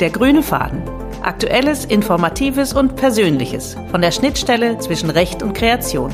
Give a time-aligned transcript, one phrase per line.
[0.00, 0.80] Der grüne Faden.
[1.20, 6.10] Aktuelles, Informatives und Persönliches von der Schnittstelle zwischen Recht und Kreation.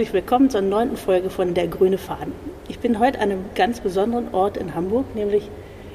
[0.00, 2.32] Herzlich willkommen zur neunten Folge von Der grüne Faden.
[2.68, 5.50] Ich bin heute an einem ganz besonderen Ort in Hamburg, nämlich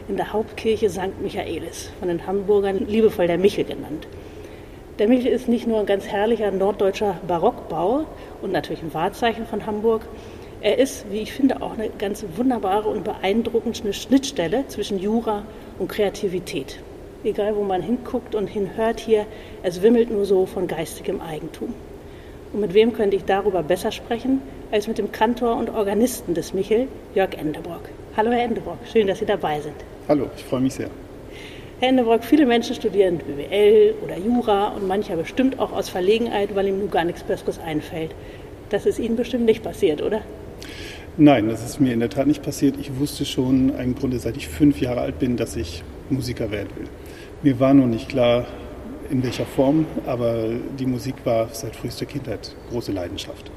[0.07, 1.19] in der Hauptkirche St.
[1.23, 4.07] Michaelis, von den Hamburgern liebevoll der Michel genannt.
[4.99, 8.05] Der Michel ist nicht nur ein ganz herrlicher norddeutscher Barockbau
[8.43, 10.03] und natürlich ein Wahrzeichen von Hamburg.
[10.61, 15.45] Er ist, wie ich finde, auch eine ganz wunderbare und beeindruckende Schnittstelle zwischen Jura
[15.79, 16.77] und Kreativität.
[17.23, 19.25] Egal, wo man hinguckt und hinhört hier,
[19.63, 21.73] es wimmelt nur so von geistigem Eigentum.
[22.55, 24.39] Und mit wem könnte ich darüber besser sprechen,
[24.71, 27.81] als mit dem Kantor und Organisten des Michel, Jörg Endebrock.
[28.15, 29.75] Hallo, Herr Endebrock, schön, dass Sie dabei sind.
[30.07, 30.89] Hallo, ich freue mich sehr.
[31.81, 36.69] Herr Endebrock, viele Menschen studieren BWL oder Jura und mancher bestimmt auch aus Verlegenheit, weil
[36.69, 38.15] ihm nun gar nichts Besseres einfällt.
[38.69, 40.21] Das ist Ihnen bestimmt nicht passiert, oder?
[41.17, 42.75] Nein, das ist mir in der Tat nicht passiert.
[42.79, 46.69] Ich wusste schon im Grunde, seit ich fünf Jahre alt bin, dass ich Musiker werden
[46.77, 46.87] will.
[47.43, 48.45] Mir war nur nicht klar,
[49.09, 50.49] in welcher Form, aber
[50.79, 53.51] die Musik war seit frühester Kindheit große Leidenschaft.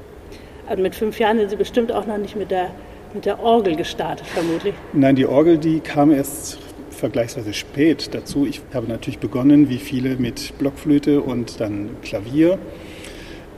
[0.67, 2.71] Also mit fünf Jahren sind Sie bestimmt auch noch nicht mit der,
[3.13, 4.75] mit der Orgel gestartet, vermutlich.
[4.93, 6.59] Nein, die Orgel, die kam erst
[6.91, 8.45] vergleichsweise spät dazu.
[8.45, 12.59] Ich habe natürlich begonnen, wie viele, mit Blockflöte und dann Klavier.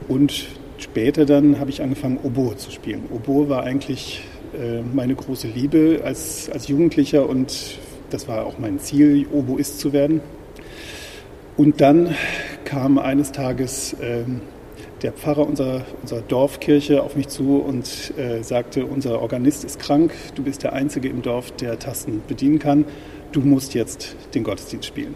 [0.08, 0.46] Und
[0.78, 3.04] später dann habe ich angefangen, Oboe zu spielen.
[3.10, 4.22] Oboe war eigentlich
[4.54, 7.78] äh, meine große Liebe als, als Jugendlicher und
[8.10, 10.20] das war auch mein Ziel, Oboist zu werden.
[11.62, 12.12] Und dann
[12.64, 14.24] kam eines Tages äh,
[15.02, 20.12] der Pfarrer unserer, unserer Dorfkirche auf mich zu und äh, sagte, unser Organist ist krank,
[20.34, 22.84] du bist der Einzige im Dorf, der Tasten bedienen kann,
[23.30, 25.14] du musst jetzt den Gottesdienst spielen.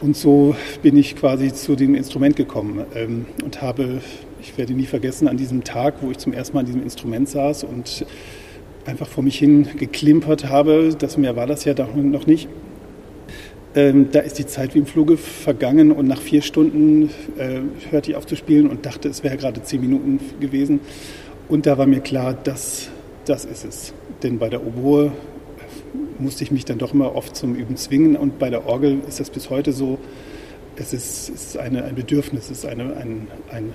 [0.00, 4.02] Und so bin ich quasi zu dem Instrument gekommen ähm, und habe,
[4.40, 7.28] ich werde nie vergessen, an diesem Tag, wo ich zum ersten Mal an diesem Instrument
[7.28, 8.06] saß und
[8.86, 12.48] einfach vor mich hin geklimpert habe, das mehr war das ja noch nicht,
[13.74, 18.10] ähm, da ist die Zeit wie im Fluge vergangen und nach vier Stunden äh, hörte
[18.10, 20.80] ich auf zu spielen und dachte, es wäre gerade zehn Minuten gewesen.
[21.48, 22.88] Und da war mir klar, das,
[23.24, 23.94] das ist es.
[24.22, 25.12] Denn bei der Oboe
[26.18, 29.20] musste ich mich dann doch immer oft zum Üben zwingen und bei der Orgel ist
[29.20, 29.98] das bis heute so.
[30.76, 33.72] Es ist, ist eine, ein Bedürfnis, es ist, eine, ein, ein,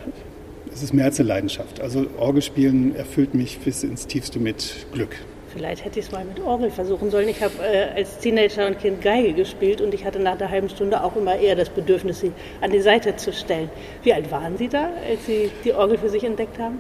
[0.73, 1.81] es ist mehr als eine Leidenschaft.
[1.81, 5.15] Also Orgelspielen erfüllt mich bis ins Tiefste mit Glück.
[5.51, 7.27] Vielleicht hätte ich es mal mit Orgel versuchen sollen.
[7.27, 10.69] Ich habe äh, als Teenager und Kind Geige gespielt und ich hatte nach einer halben
[10.69, 12.31] Stunde auch immer eher das Bedürfnis, sie
[12.61, 13.69] an die Seite zu stellen.
[14.03, 16.79] Wie alt waren Sie da, als Sie die Orgel für sich entdeckt haben?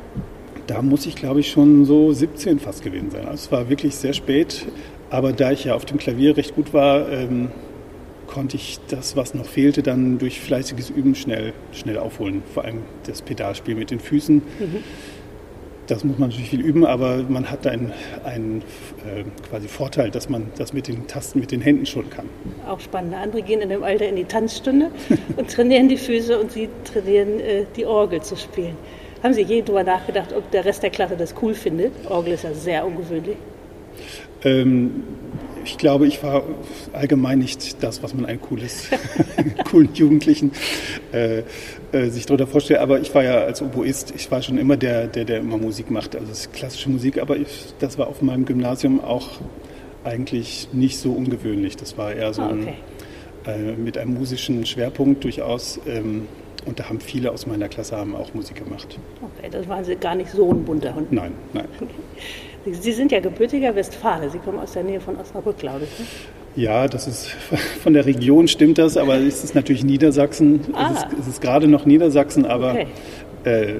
[0.67, 3.21] Da muss ich, glaube ich, schon so 17 fast gewesen sein.
[3.21, 4.67] Also es war wirklich sehr spät.
[5.09, 7.49] Aber da ich ja auf dem Klavier recht gut war, ähm,
[8.27, 12.43] konnte ich das, was noch fehlte, dann durch fleißiges Üben schnell, schnell aufholen.
[12.53, 14.35] Vor allem das Pedalspiel mit den Füßen.
[14.59, 14.83] Mhm
[15.89, 17.91] Das muss man natürlich viel üben, aber man hat da einen,
[18.23, 18.61] einen
[19.05, 22.29] äh, quasi Vorteil, dass man das mit den Tasten, mit den Händen schon kann.
[22.67, 23.15] Auch spannend.
[23.15, 24.91] Andere gehen in dem Alter in die Tanzstunde
[25.35, 28.77] und trainieren die Füße und sie trainieren äh, die Orgel zu spielen.
[29.23, 31.91] Haben Sie je darüber nachgedacht, ob der Rest der Klasse das cool findet?
[32.09, 33.35] Orgel ist ja sehr ungewöhnlich.
[34.45, 35.03] Ähm,
[35.69, 36.43] ich glaube, ich war
[36.93, 38.89] allgemein nicht das, was man einen cooles,
[39.69, 40.51] coolen Jugendlichen
[41.13, 41.43] äh,
[41.91, 42.79] äh, sich darunter vorstellt.
[42.79, 45.91] Aber ich war ja als Oboist, ich war schon immer der, der, der immer Musik
[45.91, 47.21] macht, also klassische Musik.
[47.21, 49.27] Aber ich, das war auf meinem Gymnasium auch
[50.03, 51.77] eigentlich nicht so ungewöhnlich.
[51.77, 52.73] Das war eher so ah, okay.
[53.45, 55.79] ein, äh, mit einem musischen Schwerpunkt durchaus.
[55.87, 56.27] Ähm,
[56.65, 58.99] und da haben viele aus meiner Klasse haben auch Musik gemacht.
[59.21, 61.11] Okay, das Sie gar nicht so ein bunter Hund.
[61.11, 61.67] Nein, nein.
[62.65, 64.29] Sie sind ja gebürtiger Westfale.
[64.29, 65.99] Sie kommen aus der Nähe von Osnabrück, glaube ich.
[65.99, 66.05] Ne?
[66.55, 67.27] Ja, das ist
[67.83, 70.61] von der Region stimmt das, aber es ist natürlich Niedersachsen.
[70.73, 70.91] Ah.
[70.93, 72.87] Es, ist, es ist gerade noch Niedersachsen, aber okay.
[73.45, 73.75] äh,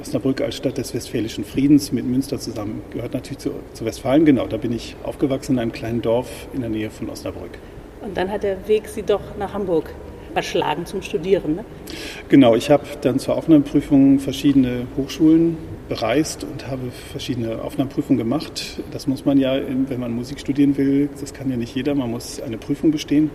[0.00, 4.24] Osnabrück als Stadt des Westfälischen Friedens mit Münster zusammen gehört natürlich zu, zu Westfalen.
[4.24, 7.58] Genau, da bin ich aufgewachsen in einem kleinen Dorf in der Nähe von Osnabrück.
[8.02, 9.90] Und dann hat der Weg Sie doch nach Hamburg
[10.34, 11.56] verschlagen zum Studieren.
[11.56, 11.64] Ne?
[12.28, 15.56] Genau, ich habe dann zur Aufnahmeprüfung verschiedene Hochschulen
[15.88, 18.82] bereist und habe verschiedene Aufnahmeprüfungen gemacht.
[18.90, 19.58] Das muss man ja,
[19.88, 23.30] wenn man Musik studieren will, das kann ja nicht jeder, man muss eine Prüfung bestehen.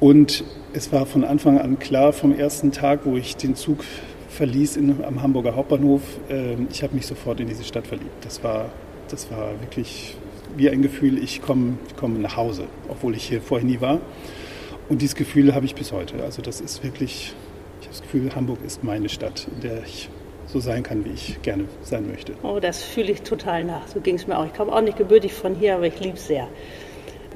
[0.00, 3.84] Und es war von Anfang an klar, vom ersten Tag, wo ich den Zug
[4.28, 8.24] verließ in, am Hamburger Hauptbahnhof, äh, ich habe mich sofort in diese Stadt verliebt.
[8.24, 8.66] Das war,
[9.08, 10.16] das war wirklich
[10.56, 14.00] wie ein Gefühl, ich komme komm nach Hause, obwohl ich hier vorher nie war.
[14.88, 16.22] Und dieses Gefühl habe ich bis heute.
[16.22, 17.34] Also das ist wirklich,
[17.80, 20.08] ich habe das Gefühl, Hamburg ist meine Stadt, in der ich
[20.46, 22.32] so sein kann, wie ich gerne sein möchte.
[22.42, 23.86] Oh, das fühle ich total nach.
[23.86, 24.46] So ging es mir auch.
[24.46, 26.48] Ich komme auch nicht gebürtig von hier, aber ich liebe es sehr.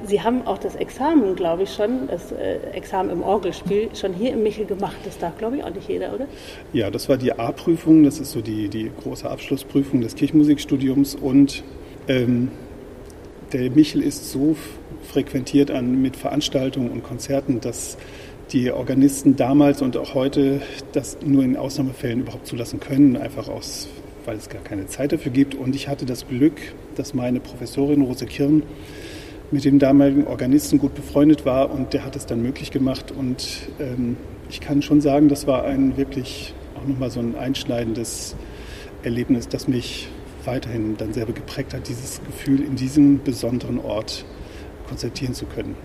[0.05, 4.33] Sie haben auch das Examen, glaube ich, schon, das äh, Examen im Orgelspiel, schon hier
[4.33, 4.97] im Michel gemacht.
[5.05, 6.25] Das darf, glaube ich, auch nicht jeder, oder?
[6.73, 8.03] Ja, das war die A-Prüfung.
[8.03, 11.13] Das ist so die, die große Abschlussprüfung des Kirchenmusikstudiums.
[11.13, 11.63] Und
[12.07, 12.49] ähm,
[13.53, 14.57] der Michel ist so
[15.03, 17.97] frequentiert an, mit Veranstaltungen und Konzerten, dass
[18.51, 20.61] die Organisten damals und auch heute
[20.91, 23.87] das nur in Ausnahmefällen überhaupt zulassen können, einfach aus,
[24.25, 25.55] weil es gar keine Zeit dafür gibt.
[25.55, 26.59] Und ich hatte das Glück,
[26.95, 28.63] dass meine Professorin Rose Kirn
[29.51, 33.11] mit dem damaligen Organisten gut befreundet war und der hat es dann möglich gemacht.
[33.11, 34.17] Und ähm,
[34.49, 38.35] ich kann schon sagen, das war ein wirklich auch nochmal so ein einschneidendes
[39.03, 40.07] Erlebnis, das mich
[40.45, 44.25] weiterhin dann selber geprägt hat, dieses Gefühl, in diesem besonderen Ort
[44.87, 45.75] konzertieren zu können.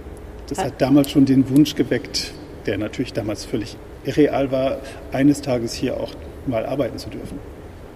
[0.48, 2.32] Das hat damals schon den Wunsch geweckt,
[2.66, 4.78] der natürlich damals völlig irreal war,
[5.12, 6.10] eines Tages hier auch
[6.46, 7.38] mal arbeiten zu dürfen.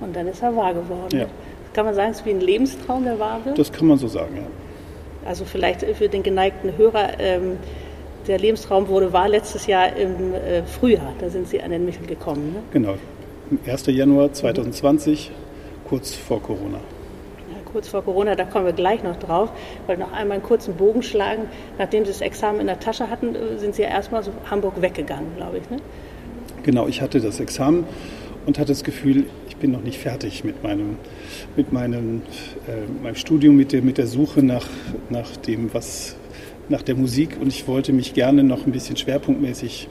[0.01, 1.17] Und dann ist er wahr geworden.
[1.17, 1.27] Ja.
[1.73, 3.59] Kann man sagen, es ist wie ein Lebenstraum, der wahr wird?
[3.59, 4.47] Das kann man so sagen, ja.
[5.27, 7.57] Also vielleicht für den geneigten Hörer, ähm,
[8.27, 11.15] der Lebenstraum wurde wahr letztes Jahr im äh, Frühjahr.
[11.21, 12.53] Da sind Sie an den Michel gekommen.
[12.53, 12.63] Ne?
[12.73, 12.97] Genau,
[13.67, 13.87] 1.
[13.87, 15.89] Januar 2020, mhm.
[15.89, 16.81] kurz vor Corona
[17.73, 19.51] kurz vor Corona, da kommen wir gleich noch drauf.
[19.83, 21.45] Ich wollte noch einmal einen kurzen Bogen schlagen.
[21.79, 24.81] Nachdem Sie das Examen in der Tasche hatten, äh, sind Sie ja erstmal so Hamburg
[24.81, 25.71] weggegangen, glaube ich.
[25.71, 25.79] Ne?
[26.63, 27.85] Genau, ich hatte das Examen
[28.47, 30.97] und hatte das Gefühl, ich bin noch nicht fertig mit meinem,
[31.57, 32.23] mit meinem,
[32.69, 34.67] äh, meinem Studium, mit der, mit der Suche nach,
[35.11, 36.17] nach dem, was,
[36.69, 37.39] nach der Musik.
[37.41, 39.89] Und ich wollte mich gerne noch ein bisschen schwerpunktmäßig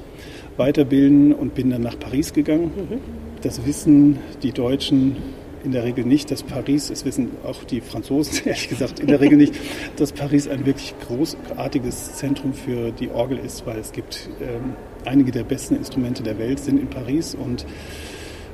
[0.58, 2.72] weiterbilden und bin dann nach Paris gegangen.
[2.76, 2.98] Mhm.
[3.42, 5.18] Das wissen die Deutschen
[5.64, 9.20] in der Regel nicht, dass Paris, es wissen auch die Franzosen ehrlich gesagt in der
[9.20, 9.54] Regel nicht,
[9.98, 14.74] dass Paris ein wirklich großartiges Zentrum für die Orgel ist, weil es gibt ähm,
[15.06, 17.66] einige der besten Instrumente der Welt sind in Paris und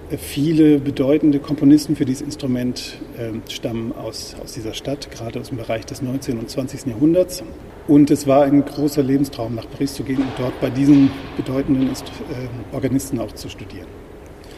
[0.10, 5.50] äh, viele bedeutende Komponisten für dieses Instrument äh, stammen aus, aus dieser Stadt, gerade aus
[5.50, 6.39] dem Bereich des 19.
[6.39, 6.88] und 20.
[6.88, 7.43] Jahrhunderts.
[7.88, 11.89] Und es war ein großer Lebenstraum, nach Paris zu gehen und dort bei diesen bedeutenden
[11.89, 13.88] äh, Organisten auch zu studieren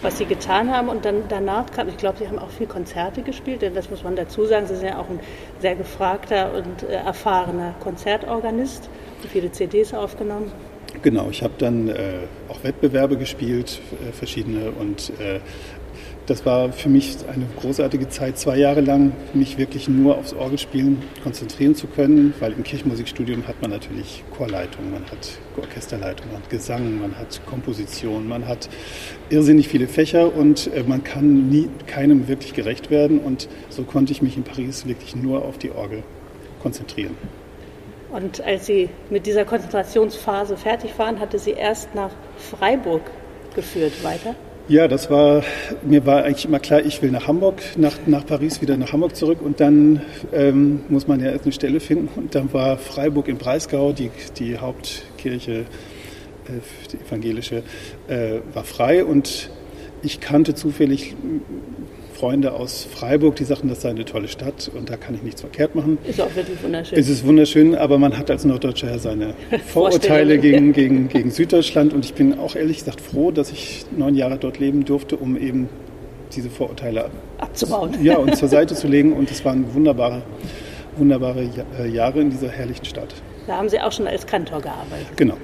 [0.02, 0.90] was sie getan haben.
[0.90, 4.04] Und dann danach kam, ich glaube, sie haben auch viel Konzerte gespielt, denn das muss
[4.04, 5.20] man dazu sagen, sie sind ja auch ein
[5.60, 8.90] sehr gefragter und äh, erfahrener Konzertorganist,
[9.32, 10.52] viele CDs aufgenommen.
[11.02, 15.40] Genau, ich habe dann äh, auch Wettbewerbe gespielt, äh, verschiedene und äh,
[16.30, 21.02] das war für mich eine großartige Zeit, zwei Jahre lang mich wirklich nur aufs Orgelspielen
[21.24, 26.50] konzentrieren zu können, weil im Kirchenmusikstudium hat man natürlich Chorleitung, man hat Orchesterleitung, man hat
[26.50, 28.70] Gesang, man hat Komposition, man hat
[29.30, 34.12] irrsinnig viele Fächer und äh, man kann nie keinem wirklich gerecht werden und so konnte
[34.12, 36.04] ich mich in Paris wirklich nur auf die Orgel
[36.62, 37.18] konzentrieren.
[38.12, 43.02] Und als Sie mit dieser Konzentrationsphase fertig waren, hatte Sie erst nach Freiburg
[43.56, 44.36] geführt weiter?
[44.70, 45.42] Ja, das war,
[45.82, 49.16] mir war eigentlich immer klar, ich will nach Hamburg, nach, nach Paris, wieder nach Hamburg
[49.16, 53.30] zurück und dann ähm, muss man ja erst eine Stelle finden und dann war Freiburg
[53.30, 55.66] im Breisgau, die, die Hauptkirche, äh,
[56.92, 57.64] die evangelische,
[58.10, 59.50] äh, war frei und
[60.04, 61.16] ich kannte zufällig
[62.20, 65.40] Freunde aus Freiburg, die sagten, das sei eine tolle Stadt und da kann ich nichts
[65.40, 65.98] verkehrt machen.
[66.04, 67.00] Ist auch wirklich wunderschön.
[67.00, 69.36] Es ist wunderschön, aber man hat als Norddeutscher ja seine
[69.68, 74.16] Vorurteile gegen, gegen, gegen Süddeutschland und ich bin auch ehrlich gesagt froh, dass ich neun
[74.16, 75.70] Jahre dort leben durfte, um eben
[76.36, 77.96] diese Vorurteile abzubauen.
[78.04, 80.22] Ja, und zur Seite zu legen und es waren wunderbare,
[80.98, 81.50] wunderbare
[81.80, 83.14] äh, Jahre in dieser herrlichen Stadt.
[83.48, 85.16] Da haben Sie auch schon als Kantor gearbeitet.
[85.16, 85.38] Genau.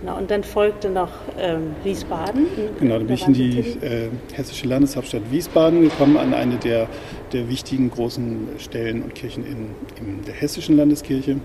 [0.00, 2.46] Genau, und dann folgte noch ähm, Wiesbaden.
[2.78, 6.88] Genau, dann bin ich in die äh, hessische Landeshauptstadt Wiesbaden gekommen, an eine der,
[7.32, 11.36] der wichtigen großen Stellen und Kirchen in, in der hessischen Landeskirche.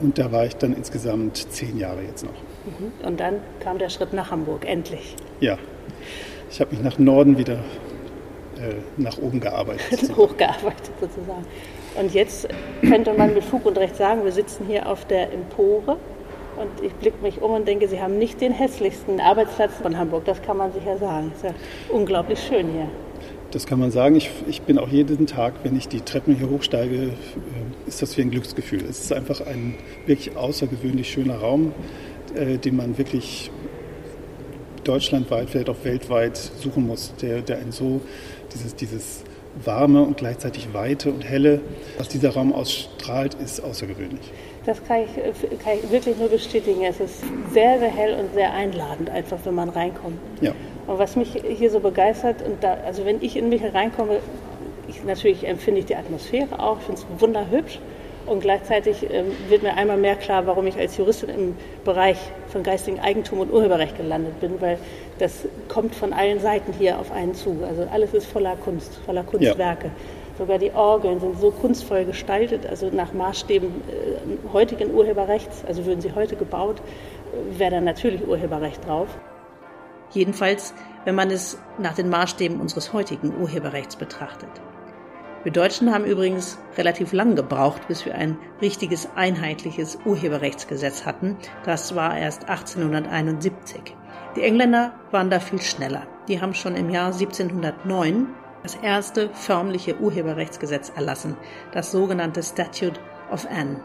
[0.00, 2.32] Und da war ich dann insgesamt zehn Jahre jetzt noch.
[2.32, 3.06] Mhm.
[3.06, 5.14] Und dann kam der Schritt nach Hamburg, endlich.
[5.40, 5.58] Ja,
[6.50, 7.58] ich habe mich nach Norden wieder
[8.56, 10.10] äh, nach oben gearbeitet.
[10.16, 11.44] Hochgearbeitet sozusagen.
[12.00, 12.48] Und jetzt
[12.80, 15.98] könnte man mit Fug und Recht sagen, wir sitzen hier auf der Empore
[16.56, 20.24] und ich blicke mich um und denke, Sie haben nicht den hässlichsten Arbeitsplatz von Hamburg.
[20.24, 21.32] Das kann man sicher sagen.
[21.32, 21.54] Es ist ja
[21.94, 22.88] unglaublich schön hier.
[23.50, 24.16] Das kann man sagen.
[24.16, 27.08] Ich, ich bin auch jeden Tag, wenn ich die Treppen hier hochsteige, äh,
[27.86, 28.82] ist das wie ein Glücksgefühl.
[28.88, 29.74] Es ist einfach ein
[30.06, 31.72] wirklich außergewöhnlich schöner Raum,
[32.34, 33.50] äh, den man wirklich
[34.84, 38.00] deutschlandweit, vielleicht auch weltweit suchen muss, der, der einen so,
[38.52, 39.24] dieses, dieses
[39.64, 41.60] warme und gleichzeitig weite und helle,
[41.98, 44.32] was dieser Raum ausstrahlt, ist außergewöhnlich.
[44.64, 46.82] Das kann ich, kann ich, wirklich nur bestätigen.
[46.84, 47.20] Es ist
[47.52, 50.18] sehr, sehr hell und sehr einladend, einfach wenn man reinkommt.
[50.40, 50.52] Ja.
[50.86, 54.18] Und was mich hier so begeistert, und da, also wenn ich in mich reinkomme,
[54.88, 57.78] ich, natürlich empfinde ich die Atmosphäre auch, ich finde es wunderhübsch.
[58.24, 62.62] Und gleichzeitig ähm, wird mir einmal mehr klar, warum ich als Juristin im Bereich von
[62.62, 64.78] geistigem Eigentum und Urheberrecht gelandet bin, weil
[65.18, 67.58] das kommt von allen Seiten hier auf einen zu.
[67.66, 69.86] Also alles ist voller Kunst, voller Kunstwerke.
[69.86, 69.92] Ja.
[70.38, 76.00] Sogar die Orgeln sind so kunstvoll gestaltet, also nach Maßstäben äh, heutigen Urheberrechts, also würden
[76.00, 76.80] sie heute gebaut,
[77.50, 79.08] wäre dann natürlich Urheberrecht drauf.
[80.10, 80.74] Jedenfalls,
[81.04, 84.50] wenn man es nach den Maßstäben unseres heutigen Urheberrechts betrachtet.
[85.42, 91.36] Wir Deutschen haben übrigens relativ lang gebraucht, bis wir ein richtiges einheitliches Urheberrechtsgesetz hatten.
[91.64, 93.96] Das war erst 1871.
[94.36, 96.06] Die Engländer waren da viel schneller.
[96.28, 98.28] Die haben schon im Jahr 1709
[98.62, 101.36] das erste förmliche Urheberrechtsgesetz erlassen,
[101.72, 103.00] das sogenannte Statute
[103.30, 103.80] of Anne.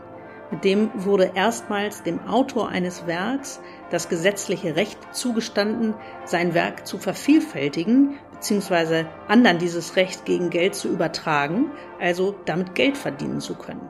[0.50, 5.93] Mit dem wurde erstmals dem Autor eines Werks das gesetzliche Recht zugestanden,
[6.24, 9.05] sein Werk zu vervielfältigen bzw.
[9.27, 13.89] anderen dieses Recht gegen Geld zu übertragen, also damit Geld verdienen zu können.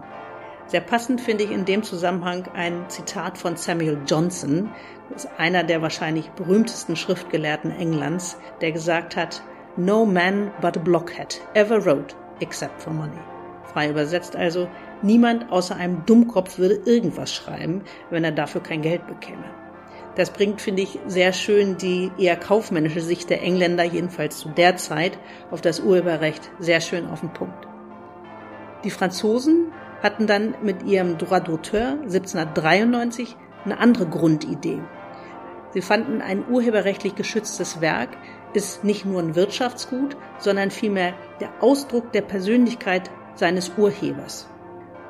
[0.66, 4.72] Sehr passend finde ich in dem Zusammenhang ein Zitat von Samuel Johnson,
[5.10, 9.44] das ist einer der wahrscheinlich berühmtesten Schriftgelehrten Englands, der gesagt hat,
[9.78, 13.20] No man but a blockhead ever wrote except for money.
[13.72, 14.68] Frei übersetzt also,
[15.04, 19.46] niemand außer einem Dummkopf würde irgendwas schreiben, wenn er dafür kein Geld bekäme.
[20.16, 24.78] Das bringt, finde ich, sehr schön die eher kaufmännische Sicht der Engländer, jedenfalls zu der
[24.78, 25.20] Zeit,
[25.52, 27.68] auf das Urheberrecht sehr schön auf den Punkt.
[28.84, 34.80] Die Franzosen hatten dann mit ihrem Droit d'auteur 1793 eine andere Grundidee.
[35.72, 38.10] Sie fanden, ein urheberrechtlich geschütztes Werk
[38.54, 44.48] ist nicht nur ein Wirtschaftsgut, sondern vielmehr der Ausdruck der Persönlichkeit seines Urhebers.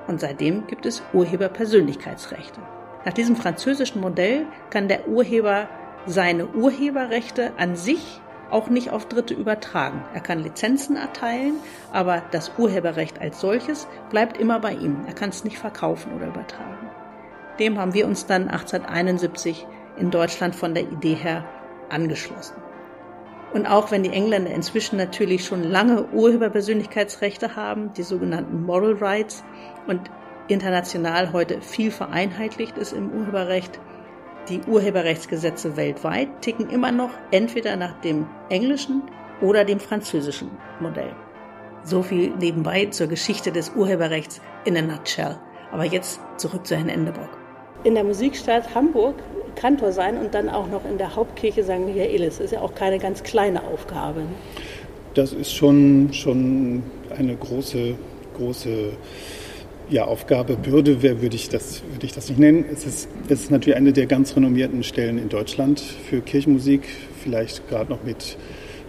[0.07, 2.61] Und seitdem gibt es Urheberpersönlichkeitsrechte.
[3.05, 5.69] Nach diesem französischen Modell kann der Urheber
[6.05, 10.03] seine Urheberrechte an sich auch nicht auf Dritte übertragen.
[10.13, 11.55] Er kann Lizenzen erteilen,
[11.91, 15.03] aber das Urheberrecht als solches bleibt immer bei ihm.
[15.05, 16.89] Er kann es nicht verkaufen oder übertragen.
[17.59, 19.65] Dem haben wir uns dann 1871
[19.97, 21.43] in Deutschland von der Idee her
[21.89, 22.55] angeschlossen.
[23.53, 29.43] Und auch wenn die Engländer inzwischen natürlich schon lange Urheberpersönlichkeitsrechte haben, die sogenannten Moral Rights,
[29.87, 30.01] und
[30.47, 33.79] international heute viel vereinheitlicht ist im Urheberrecht.
[34.49, 39.03] Die Urheberrechtsgesetze weltweit ticken immer noch entweder nach dem englischen
[39.41, 41.13] oder dem französischen Modell.
[41.83, 45.37] So viel nebenbei zur Geschichte des Urheberrechts in a nutshell.
[45.71, 47.29] Aber jetzt zurück zu Herrn Endebrock.
[47.83, 49.15] In der Musikstadt Hamburg
[49.57, 51.79] Kantor sein und dann auch noch in der Hauptkirche St.
[51.85, 52.39] Michaelis.
[52.39, 54.21] Ist ja auch keine ganz kleine Aufgabe.
[54.21, 54.27] Ne?
[55.13, 56.83] Das ist schon, schon
[57.17, 57.95] eine große,
[58.37, 58.91] große
[59.89, 62.65] ja, Aufgabe, Bürde würde ich, das, würde ich das nicht nennen.
[62.71, 66.81] Es ist, es ist natürlich eine der ganz renommierten Stellen in Deutschland für Kirchenmusik,
[67.23, 68.37] vielleicht gerade noch mit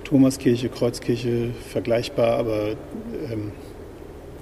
[0.04, 2.70] Thomaskirche, Kreuzkirche vergleichbar, aber
[3.30, 3.52] ähm,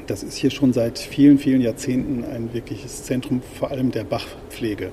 [0.07, 4.91] das ist hier schon seit vielen, vielen Jahrzehnten ein wirkliches Zentrum, vor allem der Bachpflege.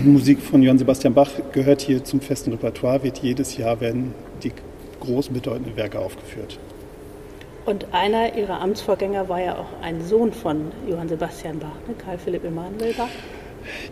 [0.00, 4.52] Musik von Johann Sebastian Bach gehört hier zum festen Repertoire, wird jedes Jahr werden die
[5.00, 6.58] großen bedeutenden Werke aufgeführt.
[7.66, 11.94] Und einer ihrer Amtsvorgänger war ja auch ein Sohn von Johann Sebastian Bach, ne?
[11.98, 13.08] Karl Philipp Emanuel Bach.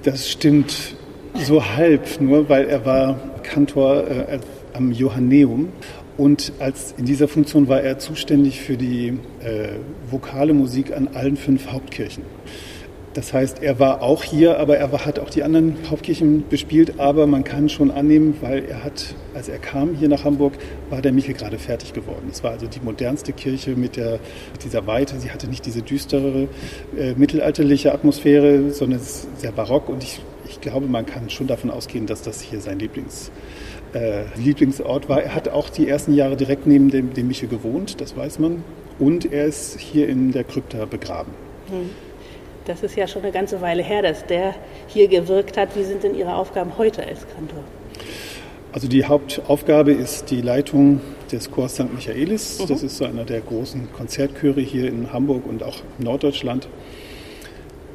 [0.02, 0.94] Das stimmt
[1.34, 4.38] so halb, nur weil er war Kantor äh,
[4.72, 5.72] am Johanneum
[6.16, 9.68] Und als in dieser Funktion war er zuständig für die äh,
[10.10, 12.24] vokale Musik an allen fünf Hauptkirchen.
[13.16, 17.00] Das heißt, er war auch hier, aber er hat auch die anderen Hauptkirchen bespielt.
[17.00, 20.52] Aber man kann schon annehmen, weil er hat, als er kam hier nach Hamburg,
[20.90, 22.28] war der Michel gerade fertig geworden.
[22.30, 24.20] Es war also die modernste Kirche mit, der,
[24.52, 25.18] mit dieser Weite.
[25.18, 26.48] Sie hatte nicht diese düstere
[26.94, 29.88] äh, mittelalterliche Atmosphäre, sondern es ist sehr barock.
[29.88, 33.30] Und ich, ich glaube, man kann schon davon ausgehen, dass das hier sein Lieblings,
[33.94, 35.22] äh, Lieblingsort war.
[35.22, 38.62] Er hat auch die ersten Jahre direkt neben dem, dem Michel gewohnt, das weiß man.
[38.98, 41.32] Und er ist hier in der Krypta begraben.
[41.70, 42.05] Hm.
[42.66, 44.54] Das ist ja schon eine ganze Weile her, dass der
[44.88, 45.76] hier gewirkt hat.
[45.76, 47.62] Wie sind denn Ihre Aufgaben heute als Kantor?
[48.72, 51.94] Also die Hauptaufgabe ist die Leitung des Chors St.
[51.94, 52.58] Michaelis.
[52.58, 52.66] Mhm.
[52.66, 56.68] Das ist so einer der großen Konzertchöre hier in Hamburg und auch in Norddeutschland.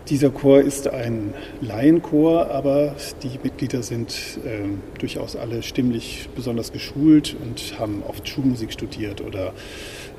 [0.07, 7.35] Dieser Chor ist ein Laienchor, aber die Mitglieder sind äh, durchaus alle stimmlich besonders geschult
[7.41, 9.53] und haben oft Schulmusik studiert oder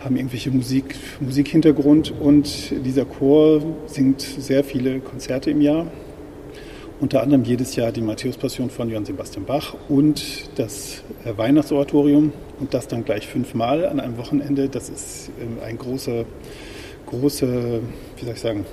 [0.05, 2.13] haben irgendwelche Musik, Musikhintergrund.
[2.19, 5.87] Und dieser Chor singt sehr viele Konzerte im Jahr.
[7.01, 10.23] Unter anderem jedes Jahr die Matthäus-Passion von Johann Sebastian Bach und
[10.55, 14.69] das äh, Weihnachtsoratorium und das dann gleich fünfmal an einem Wochenende.
[14.69, 16.25] Das ist äh, ein großer,
[17.07, 17.81] große,
[18.17, 18.67] wie soll ich sagen,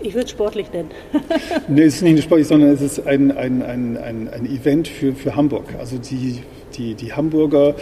[0.00, 0.90] ich würde es sportlich nennen.
[1.68, 5.14] nee, es ist nicht sportlich, sondern es ist ein, ein, ein, ein, ein Event für,
[5.14, 5.64] für Hamburg.
[5.78, 6.42] Also die,
[6.76, 7.74] die, die Hamburger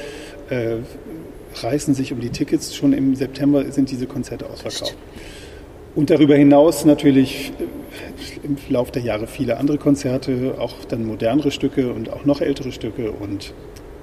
[0.51, 0.77] äh,
[1.54, 2.75] reißen sich um die Tickets.
[2.75, 4.97] Schon im September sind diese Konzerte ausverkauft.
[5.94, 11.50] Und darüber hinaus natürlich äh, im Laufe der Jahre viele andere Konzerte, auch dann modernere
[11.50, 13.52] Stücke und auch noch ältere Stücke und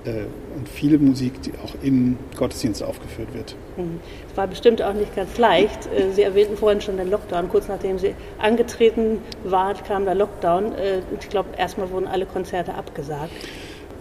[0.05, 0.25] äh,
[0.55, 3.55] und viele Musik, die auch im Gottesdienst aufgeführt wird.
[3.77, 3.99] Mhm.
[4.29, 5.87] Es war bestimmt auch nicht ganz leicht.
[5.87, 7.49] Äh, Sie erwähnten vorhin schon den Lockdown.
[7.49, 10.73] Kurz nachdem Sie angetreten waren, kam der Lockdown.
[10.73, 13.31] Äh, ich glaube, erstmal wurden alle Konzerte abgesagt.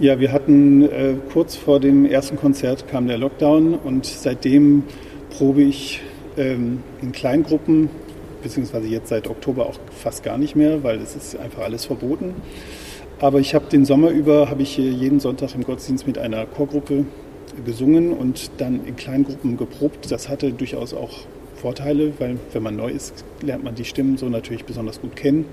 [0.01, 4.85] Ja, wir hatten äh, kurz vor dem ersten Konzert kam der Lockdown und seitdem
[5.37, 6.03] probe ich
[6.37, 7.91] ähm, in Kleingruppen,
[8.41, 12.37] beziehungsweise jetzt seit Oktober auch fast gar nicht mehr, weil es ist einfach alles verboten.
[13.19, 17.05] Aber ich habe den Sommer über, habe ich jeden Sonntag im Gottesdienst mit einer Chorgruppe
[17.67, 20.13] gesungen und dann in Kleingruppen geprobt.
[20.13, 24.29] Das hatte durchaus auch Vorteile, weil wenn man neu ist, lernt man die Stimmen so
[24.29, 25.45] natürlich besonders gut kennen.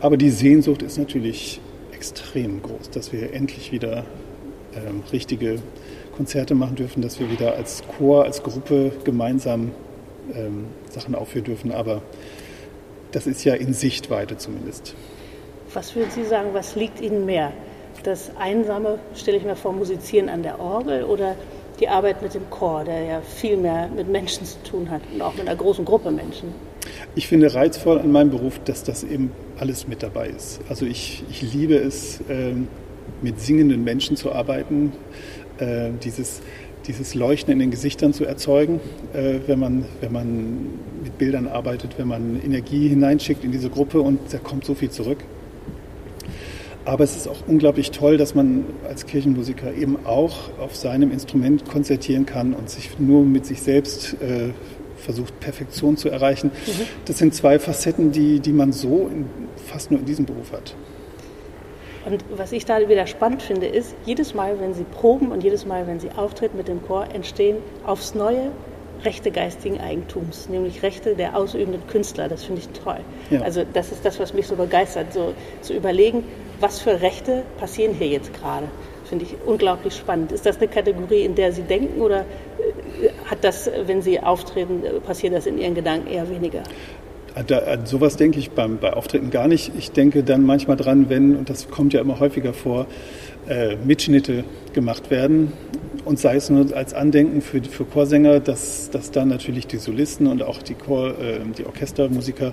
[0.00, 1.60] Aber die Sehnsucht ist natürlich
[2.00, 4.04] extrem groß, dass wir endlich wieder
[4.74, 5.58] ähm, richtige
[6.16, 9.72] Konzerte machen dürfen, dass wir wieder als Chor, als Gruppe gemeinsam
[10.34, 11.72] ähm, Sachen aufführen dürfen.
[11.72, 12.00] Aber
[13.12, 14.94] das ist ja in Sichtweite zumindest.
[15.74, 17.52] Was würden Sie sagen, was liegt Ihnen mehr?
[18.02, 21.36] Das einsame, stelle ich mir vor, Musizieren an der Orgel oder
[21.80, 25.20] die Arbeit mit dem Chor, der ja viel mehr mit Menschen zu tun hat und
[25.20, 26.54] auch mit einer großen Gruppe Menschen?
[27.14, 30.60] Ich finde reizvoll an meinem Beruf, dass das eben alles mit dabei ist.
[30.68, 32.68] Also ich, ich liebe es, ähm,
[33.22, 34.92] mit singenden Menschen zu arbeiten,
[35.58, 36.40] äh, dieses,
[36.86, 38.80] dieses Leuchten in den Gesichtern zu erzeugen,
[39.12, 40.66] äh, wenn, man, wenn man
[41.02, 44.90] mit Bildern arbeitet, wenn man Energie hineinschickt in diese Gruppe und da kommt so viel
[44.90, 45.18] zurück.
[46.86, 51.66] Aber es ist auch unglaublich toll, dass man als Kirchenmusiker eben auch auf seinem Instrument
[51.66, 54.50] konzertieren kann und sich nur mit sich selbst äh,
[55.00, 56.50] versucht, Perfektion zu erreichen.
[56.66, 56.86] Mhm.
[57.06, 59.26] Das sind zwei Facetten, die, die man so in,
[59.66, 60.74] fast nur in diesem Beruf hat.
[62.06, 65.66] Und was ich da wieder spannend finde, ist, jedes Mal, wenn Sie proben und jedes
[65.66, 68.52] Mal, wenn Sie auftreten mit dem Chor, entstehen aufs Neue
[69.04, 72.28] Rechte geistigen Eigentums, nämlich Rechte der ausübenden Künstler.
[72.28, 73.00] Das finde ich toll.
[73.30, 73.40] Ja.
[73.40, 76.24] Also das ist das, was mich so begeistert, so zu überlegen,
[76.60, 78.66] was für Rechte passieren hier jetzt gerade.
[79.04, 80.32] Finde ich unglaublich spannend.
[80.32, 84.82] Ist das eine Kategorie, in der Sie denken oder äh, hat das, wenn Sie auftreten,
[85.06, 86.62] passiert das in Ihren Gedanken eher weniger?
[87.46, 89.72] Da, an sowas denke ich beim, bei Auftritten gar nicht.
[89.78, 92.86] Ich denke dann manchmal dran, wenn, und das kommt ja immer häufiger vor,
[93.48, 95.52] äh, Mitschnitte gemacht werden.
[96.04, 100.26] Und sei es nur als Andenken für, für Chorsänger, dass, dass dann natürlich die Solisten
[100.26, 102.52] und auch die, Chor, äh, die Orchestermusiker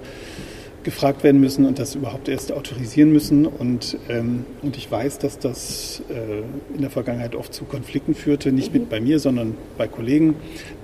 [0.88, 3.46] gefragt werden müssen und das überhaupt erst autorisieren müssen.
[3.46, 8.54] Und, ähm, und ich weiß, dass das äh, in der Vergangenheit oft zu Konflikten führte,
[8.54, 10.38] nicht mit bei mir, sondern bei Kollegen,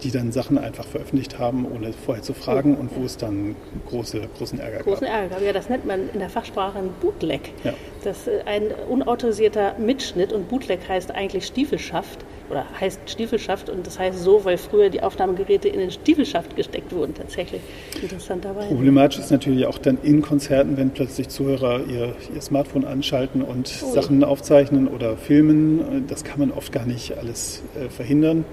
[0.03, 3.55] die dann Sachen einfach veröffentlicht haben, ohne vorher zu fragen und wo es dann
[3.87, 4.87] große, großen Ärger gab.
[4.87, 7.53] Großen Ärger, ja, das nennt man in der Fachsprache ein Bootleg.
[7.63, 7.73] Ja.
[8.03, 13.99] Das ist ein unautorisierter Mitschnitt und Bootleg heißt eigentlich Stiefelschaft oder heißt Stiefelschaft und das
[13.99, 17.62] heißt so, weil früher die Aufnahmegeräte in den Stiefelschaft gesteckt wurden, tatsächlich.
[18.01, 18.67] Interessanterweise.
[18.67, 23.71] Problematisch ist natürlich auch dann in Konzerten, wenn plötzlich Zuhörer ihr, ihr Smartphone anschalten und
[23.84, 23.93] oh.
[23.93, 26.06] Sachen aufzeichnen oder filmen.
[26.08, 28.45] Das kann man oft gar nicht alles äh, verhindern.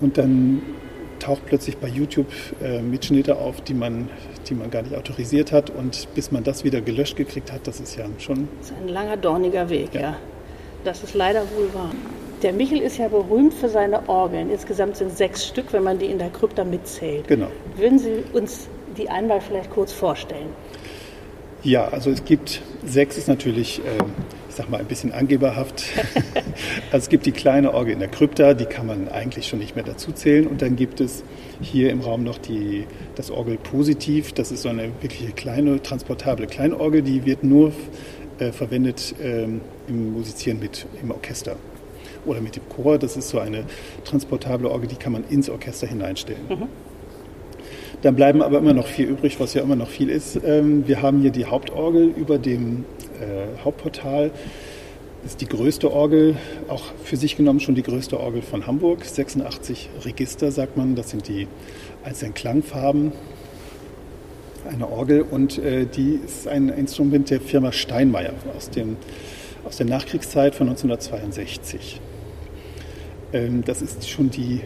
[0.00, 0.62] Und dann
[1.18, 2.28] taucht plötzlich bei YouTube
[2.62, 4.08] äh, Mitschnitte auf, die man,
[4.48, 5.70] die man gar nicht autorisiert hat.
[5.70, 8.48] Und bis man das wieder gelöscht gekriegt hat, das ist ja schon.
[8.58, 10.00] Das ist ein langer, dorniger Weg, ja.
[10.00, 10.16] ja.
[10.84, 11.90] Das ist leider wohl wahr.
[12.42, 14.50] Der Michel ist ja berühmt für seine Orgeln.
[14.50, 17.28] Insgesamt sind sechs Stück, wenn man die in der Krypta mitzählt.
[17.28, 17.48] Genau.
[17.76, 20.48] Würden Sie uns die einmal vielleicht kurz vorstellen?
[21.62, 23.82] Ja, also es gibt sechs ist natürlich, äh,
[24.48, 25.84] ich sag mal, ein bisschen angeberhaft.
[26.90, 29.76] also es gibt die kleine Orgel in der Krypta, die kann man eigentlich schon nicht
[29.76, 30.46] mehr dazu zählen.
[30.46, 31.22] Und dann gibt es
[31.60, 34.32] hier im Raum noch die, das Orgel Positiv.
[34.32, 37.72] Das ist so eine wirkliche kleine, transportable Kleinorgel, die wird nur
[38.38, 41.56] äh, verwendet ähm, im Musizieren mit im Orchester
[42.26, 42.98] oder mit dem Chor.
[42.98, 43.64] Das ist so eine
[44.04, 46.42] transportable Orgel, die kann man ins Orchester hineinstellen.
[46.48, 46.68] Mhm.
[48.02, 50.40] Dann bleiben aber immer noch viel übrig, was ja immer noch viel ist.
[50.44, 52.84] Ähm, wir haben hier die Hauptorgel über dem
[53.20, 54.30] äh, Hauptportal.
[55.22, 56.36] Das ist die größte Orgel,
[56.68, 59.04] auch für sich genommen schon die größte Orgel von Hamburg.
[59.04, 60.94] 86 Register, sagt man.
[60.94, 61.46] Das sind die
[62.02, 63.12] einzelnen Klangfarben
[64.66, 65.22] einer Orgel.
[65.22, 68.96] Und äh, die ist ein Instrument der Firma Steinmeier aus, dem,
[69.64, 72.00] aus der Nachkriegszeit von 1962.
[73.32, 74.60] Ähm, das ist schon die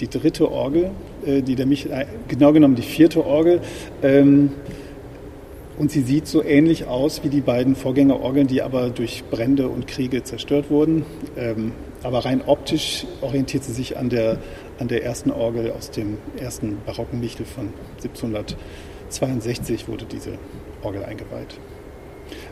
[0.00, 0.90] die dritte Orgel,
[1.24, 3.60] äh, die der mich, äh, genau genommen die vierte Orgel.
[4.02, 4.52] Ähm,
[5.78, 9.86] und sie sieht so ähnlich aus wie die beiden Vorgängerorgeln, die aber durch Brände und
[9.86, 11.04] Kriege zerstört wurden.
[11.36, 14.38] Ähm, aber rein optisch orientiert sie sich an der,
[14.80, 20.32] an der ersten Orgel aus dem ersten barocken Michel von 1762 wurde diese
[20.82, 21.58] Orgel eingeweiht.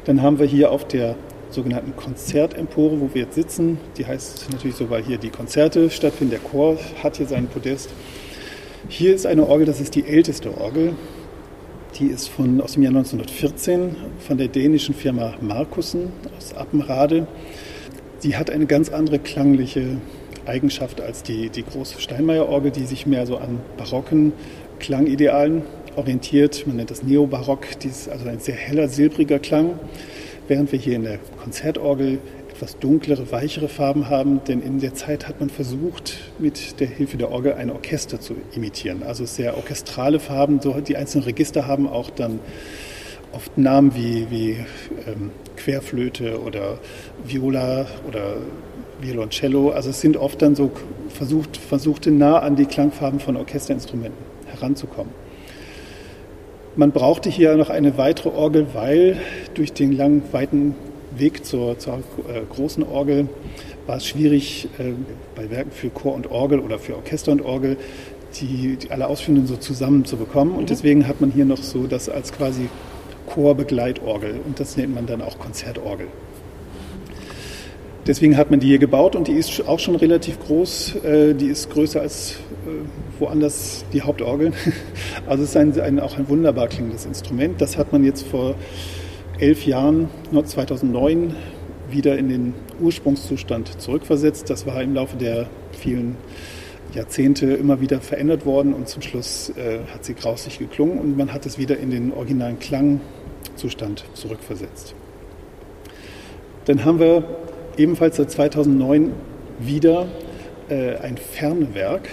[0.05, 1.17] Dann haben wir hier auf der
[1.51, 3.79] sogenannten Konzertempore, wo wir jetzt sitzen.
[3.97, 6.31] Die heißt natürlich so, weil hier die Konzerte stattfinden.
[6.31, 7.91] Der Chor hat hier seinen Podest.
[8.89, 10.95] Hier ist eine Orgel, das ist die älteste Orgel.
[11.99, 17.27] Die ist von, aus dem Jahr 1914 von der dänischen Firma Markussen aus Appenrade.
[18.19, 19.97] Sie hat eine ganz andere klangliche
[20.47, 24.33] Eigenschaft als die, die große Steinmeier-Orgel, die sich mehr so an barocken
[24.79, 25.63] Klangidealen
[25.97, 26.67] orientiert.
[26.67, 27.67] Man nennt das Neobarock,
[28.11, 29.79] also ein sehr heller, silbriger Klang
[30.49, 32.19] während wir hier in der Konzertorgel
[32.51, 37.19] etwas dunklere, weichere Farben haben, denn in der Zeit hat man versucht, mit der Hilfe
[37.19, 39.03] der Orgel ein Orchester zu imitieren.
[39.03, 42.41] Also sehr orchestrale Farben, so die einzelnen Register haben auch dann
[43.33, 44.51] oft Namen wie, wie
[45.07, 46.79] ähm, Querflöte oder
[47.25, 48.39] Viola oder
[49.01, 49.71] Violoncello.
[49.71, 50.71] Also es sind oft dann so
[51.11, 55.13] versucht, versuchte nah an die Klangfarben von Orchesterinstrumenten heranzukommen.
[56.79, 59.17] Man brauchte hier noch eine weitere Orgel, weil
[59.55, 60.75] durch den langen, weiten
[61.17, 61.95] Weg zur, zur
[62.29, 63.31] äh, großen Orgel
[63.87, 64.93] war es schwierig, äh,
[65.35, 67.79] bei Werken für Chor und Orgel oder für Orchester und Orgel
[68.39, 70.53] die, die alle Ausführungen so zusammen zu bekommen.
[70.53, 70.67] Und mhm.
[70.67, 72.69] deswegen hat man hier noch so das als quasi
[73.27, 76.09] Chorbegleitorgel und das nennt man dann auch Konzertorgel.
[78.07, 80.97] Deswegen hat man die hier gebaut und die ist auch schon relativ groß.
[80.97, 82.37] Äh, die ist größer als
[83.19, 84.55] woanders die Hauptorgeln.
[85.27, 87.61] Also es ist ein, ein, auch ein wunderbar klingendes Instrument.
[87.61, 88.55] Das hat man jetzt vor
[89.39, 91.35] elf Jahren, 2009,
[91.91, 94.51] wieder in den Ursprungszustand zurückversetzt.
[94.51, 96.17] Das war im Laufe der vielen
[96.95, 101.33] Jahrzehnte immer wieder verändert worden und zum Schluss äh, hat sie grauslich geklungen und man
[101.33, 104.95] hat es wieder in den originalen Klangzustand zurückversetzt.
[106.67, 107.25] Dann haben wir
[107.77, 109.13] ebenfalls seit 2009
[109.59, 110.07] wieder
[110.69, 112.09] äh, ein Fernwerk.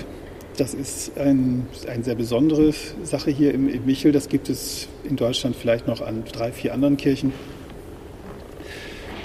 [0.57, 4.11] Das ist ein, eine sehr besondere Sache hier im, im Michel.
[4.11, 7.33] Das gibt es in Deutschland vielleicht noch an drei, vier anderen Kirchen.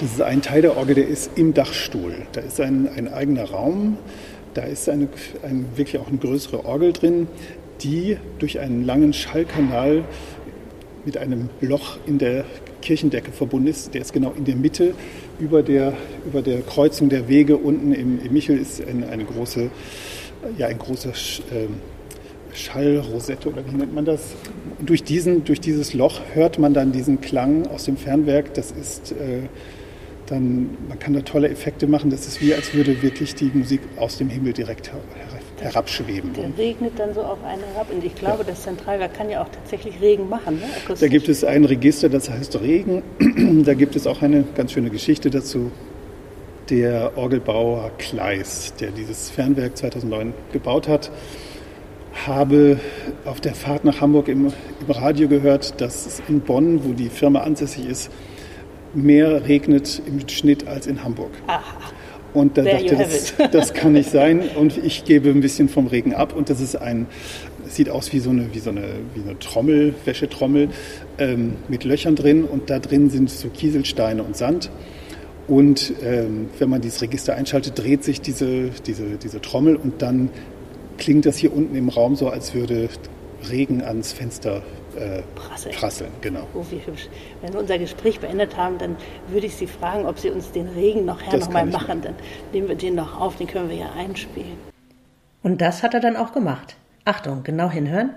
[0.00, 2.14] Das ist ein Teil der Orgel, der ist im Dachstuhl.
[2.32, 3.98] Da ist ein, ein eigener Raum.
[4.54, 5.08] Da ist eine,
[5.42, 7.26] ein, wirklich auch eine größere Orgel drin,
[7.82, 10.04] die durch einen langen Schallkanal
[11.04, 12.44] mit einem Loch in der
[12.80, 13.92] Kirchendecke verbunden ist.
[13.92, 14.94] Der ist genau in der Mitte
[15.38, 15.92] über der,
[16.26, 19.70] über der Kreuzung der Wege unten im, im Michel ist eine, eine große,
[20.56, 21.12] ja, ein großer
[21.52, 21.76] ähm,
[22.52, 24.34] Schallrosette oder wie nennt man das?
[24.80, 28.54] Durch, diesen, durch dieses Loch hört man dann diesen Klang aus dem Fernwerk.
[28.54, 29.42] Das ist äh,
[30.26, 32.10] dann, man kann da tolle Effekte machen.
[32.10, 34.90] Das ist wie, als würde wirklich die Musik aus dem Himmel direkt
[35.60, 36.32] herabschweben.
[36.34, 37.92] Der regnet dann so auf einen herab.
[37.92, 38.50] Und ich glaube, ja.
[38.50, 40.56] das Zentralwerk kann ja auch tatsächlich Regen machen.
[40.56, 40.96] Ne?
[40.98, 43.02] Da gibt es ein Register, das heißt Regen.
[43.64, 45.70] da gibt es auch eine ganz schöne Geschichte dazu.
[46.70, 51.10] Der Orgelbauer Kleis, der dieses Fernwerk 2009 gebaut hat,
[52.26, 52.78] habe
[53.24, 57.08] auf der Fahrt nach Hamburg im, im Radio gehört, dass es in Bonn, wo die
[57.08, 58.10] Firma ansässig ist,
[58.92, 61.30] mehr regnet im Schnitt als in Hamburg.
[61.46, 61.62] Aha.
[62.34, 64.42] Und da There dachte das, das kann nicht sein.
[64.56, 66.36] Und ich gebe ein bisschen vom Regen ab.
[66.36, 67.06] Und das ist ein,
[67.66, 70.68] sieht aus wie so eine, wie so eine, wie eine Trommel, Wäschetrommel
[71.18, 72.44] ähm, mit Löchern drin.
[72.44, 74.70] Und da drin sind so Kieselsteine und Sand.
[75.48, 80.30] Und ähm, wenn man dieses Register einschaltet, dreht sich diese, diese, diese Trommel und dann
[80.98, 82.90] klingt das hier unten im Raum so, als würde
[83.50, 84.62] Regen ans Fenster
[84.96, 85.74] äh, prasseln.
[85.74, 86.10] prasseln.
[86.20, 86.46] Genau.
[86.54, 87.08] Oh, wie hübsch.
[87.40, 88.96] Wenn wir unser Gespräch beendet haben, dann
[89.28, 92.02] würde ich Sie fragen, ob Sie uns den Regen noch her noch mal machen.
[92.02, 92.14] Dann
[92.52, 94.58] nehmen wir den noch auf, den können wir ja einspielen.
[95.42, 96.76] Und das hat er dann auch gemacht.
[97.04, 98.10] Achtung, genau hinhören.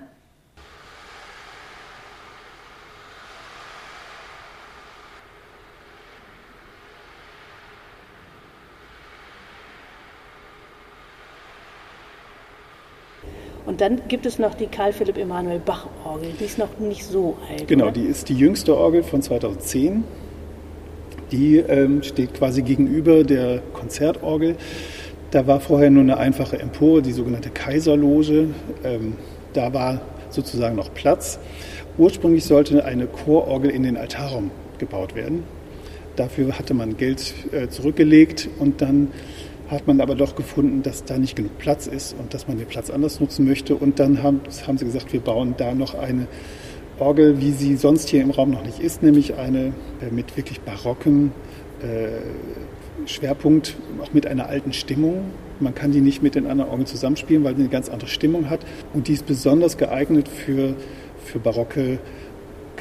[13.64, 16.30] Und dann gibt es noch die Karl Philipp Emanuel Bach Orgel.
[16.40, 17.68] Die ist noch nicht so alt.
[17.68, 17.92] Genau, oder?
[17.92, 20.04] die ist die jüngste Orgel von 2010.
[21.30, 24.56] Die ähm, steht quasi gegenüber der Konzertorgel.
[25.30, 28.48] Da war vorher nur eine einfache Empore, die sogenannte Kaiserloge.
[28.84, 29.16] Ähm,
[29.52, 31.38] da war sozusagen noch Platz.
[31.98, 35.44] Ursprünglich sollte eine Chororgel in den Altarraum gebaut werden.
[36.16, 39.08] Dafür hatte man Geld äh, zurückgelegt und dann
[39.72, 42.66] hat man aber doch gefunden, dass da nicht genug Platz ist und dass man den
[42.66, 43.74] Platz anders nutzen möchte.
[43.74, 46.26] Und dann haben, haben sie gesagt, wir bauen da noch eine
[46.98, 50.60] Orgel, wie sie sonst hier im Raum noch nicht ist, nämlich eine äh, mit wirklich
[50.60, 51.32] barocken
[51.82, 55.24] äh, Schwerpunkt, auch mit einer alten Stimmung.
[55.58, 58.50] Man kann die nicht mit den anderen Orgeln zusammenspielen, weil sie eine ganz andere Stimmung
[58.50, 58.60] hat.
[58.92, 60.74] Und die ist besonders geeignet für,
[61.24, 61.98] für barocke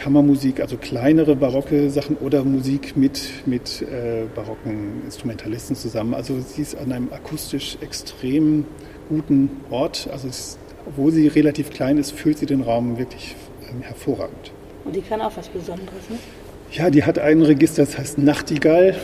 [0.01, 6.15] Kammermusik, also kleinere barocke Sachen oder Musik mit, mit äh, barocken Instrumentalisten zusammen.
[6.15, 8.65] Also sie ist an einem akustisch extrem
[9.09, 10.09] guten Ort.
[10.11, 13.35] Also es, obwohl sie relativ klein ist, füllt sie den Raum wirklich
[13.69, 14.51] ähm, hervorragend.
[14.85, 16.17] Und die kann auch was Besonderes, ne?
[16.71, 18.95] Ja, die hat ein Register, das heißt Nachtigall.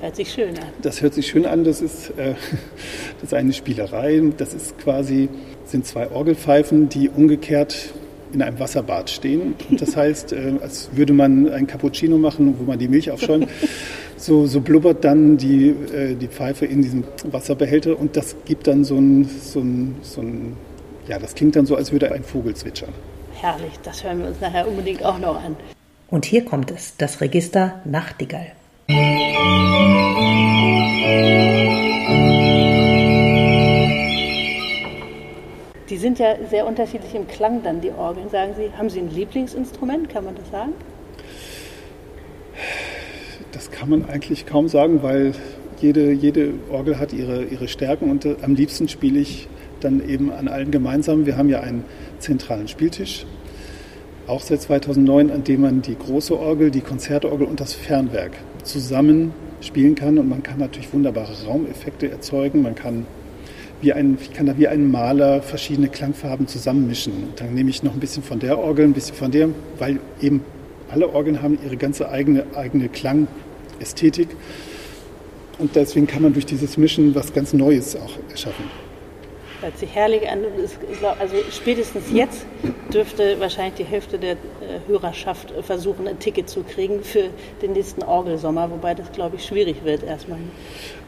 [0.00, 0.68] Hört sich schön an.
[0.82, 1.64] Das hört sich schön an.
[1.64, 2.34] Das ist, äh,
[3.14, 4.22] das ist eine Spielerei.
[4.36, 5.30] Das ist quasi,
[5.64, 7.92] sind zwei Orgelpfeifen, die umgekehrt
[8.32, 9.54] in einem Wasserbad stehen.
[9.70, 13.48] Und das heißt, äh, als würde man ein Cappuccino machen, wo man die Milch aufschäumt.
[14.20, 18.82] So, so blubbert dann die, äh, die Pfeife in diesem Wasserbehälter und das gibt dann
[18.82, 20.56] so ein, so, ein, so ein,
[21.06, 22.92] ja, das klingt dann so, als würde ein Vogel zwitschern.
[23.34, 25.54] Herrlich, das hören wir uns nachher unbedingt auch noch an.
[26.10, 28.52] Und hier kommt es, das Register Nachtigall.
[35.90, 38.28] Die sind ja sehr unterschiedlich im Klang dann, die Orgeln.
[38.28, 40.72] Sagen Sie, haben Sie ein Lieblingsinstrument, kann man das sagen?
[43.52, 45.32] Das kann man eigentlich kaum sagen, weil
[45.80, 49.48] jede, jede Orgel hat ihre, ihre Stärken und äh, am liebsten spiele ich
[49.80, 51.24] dann eben an allen gemeinsam.
[51.24, 51.84] Wir haben ja einen
[52.18, 53.24] zentralen Spieltisch,
[54.26, 59.32] auch seit 2009, an dem man die große Orgel, die Konzertorgel und das Fernwerk zusammen
[59.60, 60.18] spielen kann.
[60.18, 62.60] Und man kann natürlich wunderbare Raumeffekte erzeugen.
[62.60, 63.06] Man kann
[63.80, 67.12] wie ein, ich kann da wie ein Maler verschiedene Klangfarben zusammenmischen.
[67.12, 70.00] Und dann nehme ich noch ein bisschen von der Orgel, ein bisschen von der, weil
[70.20, 70.42] eben
[70.90, 74.28] alle Orgeln haben ihre ganze eigene, eigene Klangästhetik.
[75.58, 78.64] Und deswegen kann man durch dieses Mischen was ganz Neues auch erschaffen.
[79.60, 80.44] Hört sich herrlich an.
[81.18, 82.46] Also spätestens jetzt
[82.92, 84.36] dürfte wahrscheinlich die Hälfte der äh,
[84.86, 89.84] Hörerschaft versuchen, ein Ticket zu kriegen für den nächsten Orgelsommer, wobei das, glaube ich, schwierig
[89.84, 90.38] wird erstmal.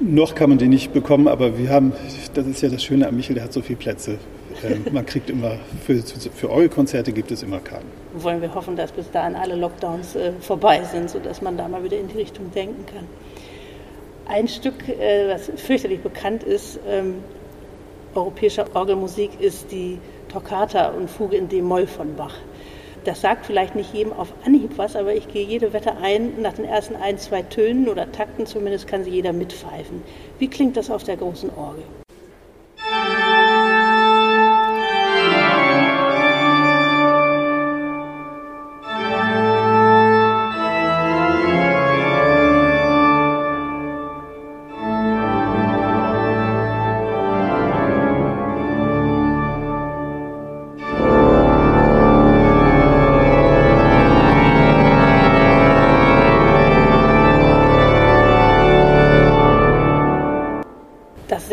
[0.01, 1.93] Noch kann man den nicht bekommen, aber wir haben,
[2.35, 4.19] das ist ja das Schöne an Michel, der hat so viele Plätze.
[4.65, 5.53] Ähm, man kriegt immer,
[5.87, 7.87] für, für Orgelkonzerte gibt es immer Karten.
[8.15, 11.85] Wollen wir hoffen, dass bis dahin alle Lockdowns äh, vorbei sind, sodass man da mal
[11.85, 13.07] wieder in die Richtung denken kann.
[14.27, 17.17] Ein Stück, äh, was fürchterlich bekannt ist, ähm,
[18.15, 22.35] europäischer Orgelmusik ist die Toccata und Fuge in D-Moll von Bach.
[23.05, 26.53] Das sagt vielleicht nicht jedem auf Anhieb was, aber ich gehe jede Wette ein, nach
[26.53, 30.03] den ersten ein, zwei Tönen oder Takten zumindest kann sie jeder mitpfeifen.
[30.39, 31.85] Wie klingt das auf der großen Orgel?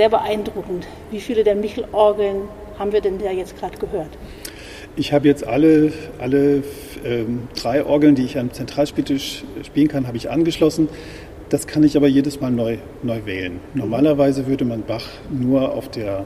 [0.07, 0.87] Sehr beeindruckend.
[1.11, 2.43] Wie viele der Michel-Orgeln
[2.79, 4.09] haben wir denn da jetzt gerade gehört?
[4.95, 6.63] Ich habe jetzt alle, alle
[7.05, 10.89] ähm, drei Orgeln, die ich am Zentralspieltisch spielen kann, habe ich angeschlossen.
[11.49, 13.59] Das kann ich aber jedes Mal neu, neu wählen.
[13.73, 16.25] Normalerweise würde man Bach nur auf der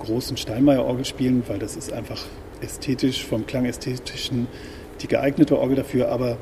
[0.00, 2.24] großen Steinmeier-Orgel spielen, weil das ist einfach
[2.60, 4.46] ästhetisch, vom Klangästhetischen
[5.00, 6.08] die geeignete Orgel dafür.
[6.08, 6.38] Aber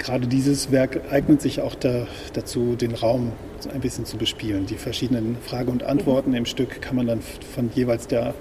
[0.00, 3.32] gerade dieses Werk eignet sich auch da, dazu, den Raum
[3.72, 4.66] ein bisschen zu bespielen.
[4.66, 6.36] Die verschiedenen Frage und Antworten mhm.
[6.36, 8.34] im Stück kann man dann von jeweils der,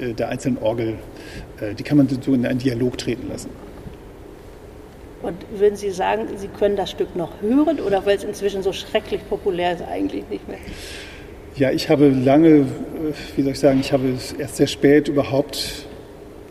[0.00, 0.94] äh, der einzelnen Orgel,
[1.60, 3.50] äh, die kann man so in einen Dialog treten lassen.
[5.22, 8.72] Und würden Sie sagen, Sie können das Stück noch hören oder weil es inzwischen so
[8.72, 10.58] schrecklich populär ist, eigentlich nicht mehr?
[11.56, 12.64] Ja, ich habe lange, äh,
[13.36, 15.86] wie soll ich sagen, ich habe erst sehr spät überhaupt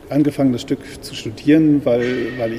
[0.09, 2.53] angefangen, das Stück zu studieren, weil, weil,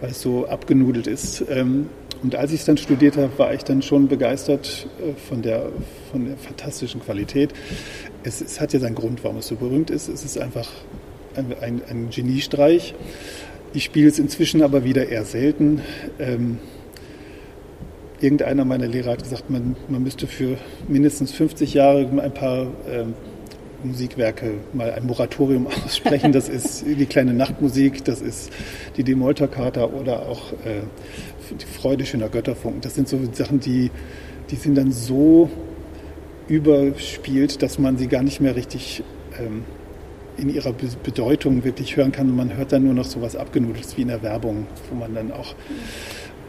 [0.00, 1.44] weil es so abgenudelt ist.
[1.48, 1.88] Ähm,
[2.22, 5.70] und als ich es dann studiert habe, war ich dann schon begeistert äh, von der,
[6.10, 7.50] von der fantastischen Qualität.
[8.24, 10.08] Es, es hat ja seinen Grund, warum es so berühmt ist.
[10.08, 10.68] Es ist einfach
[11.36, 12.94] ein, ein, ein Geniestreich.
[13.74, 15.82] Ich spiele es inzwischen aber wieder eher selten.
[16.18, 16.58] Ähm,
[18.20, 20.56] irgendeiner meiner Lehrer hat gesagt, man, man müsste für
[20.88, 23.14] mindestens 50 Jahre ein paar ähm,
[23.82, 26.32] Musikwerke mal ein Moratorium aussprechen.
[26.32, 28.50] Das ist die kleine Nachtmusik, das ist
[28.96, 30.82] die Demolterkata oder auch äh,
[31.50, 32.80] die Freude schöner Götterfunken.
[32.80, 33.90] Das sind so Sachen, die,
[34.50, 35.48] die sind dann so
[36.48, 39.02] überspielt, dass man sie gar nicht mehr richtig
[39.38, 39.64] ähm,
[40.36, 42.30] in ihrer Be Bedeutung wirklich hören kann.
[42.30, 45.14] Und man hört dann nur noch so was Abgenudeltes wie in der Werbung, wo man
[45.14, 45.54] dann auch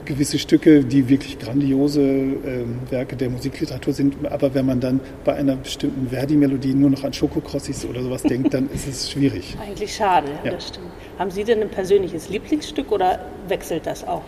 [0.10, 4.15] gewisse Stücke, die wirklich grandiose äh, Werke der Musikliteratur sind.
[4.30, 8.54] Aber wenn man dann bei einer bestimmten Verdi-Melodie nur noch an Schokokrossis oder sowas denkt,
[8.56, 9.56] dann ist es schwierig.
[9.62, 10.52] Eigentlich schade, ja.
[10.52, 10.88] das stimmt.
[11.19, 14.24] Haben Sie denn ein persönliches Lieblingsstück oder wechselt das auch?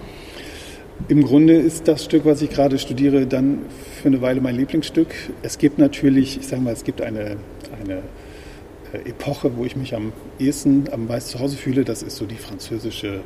[1.07, 3.65] Im Grunde ist das Stück, was ich gerade studiere, dann
[4.01, 5.07] für eine Weile mein Lieblingsstück.
[5.41, 7.37] Es gibt natürlich, ich sage mal, es gibt eine,
[7.81, 8.03] eine
[8.93, 11.83] äh, Epoche, wo ich mich am ehesten, am meisten zu Hause fühle.
[11.83, 13.21] Das ist so die französische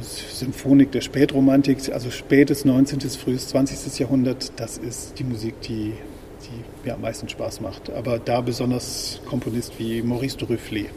[0.00, 3.98] Symphonik der Spätromantik, also spätes 19., frühes 20.
[3.98, 5.94] Jahrhundert, das ist die Musik, die,
[6.42, 7.90] die mir am meisten Spaß macht.
[7.90, 10.90] Aber da besonders Komponist wie Maurice de Rufflet.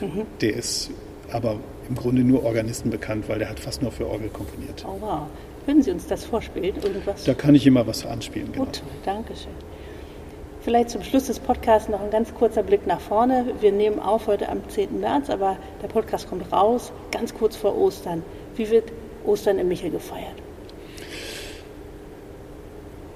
[0.00, 0.26] Mhm.
[0.40, 0.90] Der ist
[1.30, 4.84] aber im Grunde nur Organisten bekannt, weil der hat fast nur für Orgel komponiert.
[4.86, 5.22] Oh wow.
[5.66, 6.74] Können Sie uns das vorspielen?
[6.82, 7.24] Irgendwas?
[7.24, 8.52] Da kann ich immer was anspielen.
[8.52, 8.64] Genau.
[8.64, 9.52] Gut, danke schön.
[10.62, 13.46] Vielleicht zum Schluss des Podcasts noch ein ganz kurzer Blick nach vorne.
[13.60, 15.00] Wir nehmen auf heute am 10.
[15.00, 18.22] März, aber der Podcast kommt raus ganz kurz vor Ostern.
[18.54, 18.92] Wie wird
[19.26, 20.36] Ostern im Michel gefeiert?